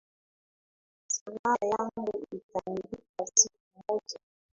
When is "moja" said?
3.87-4.19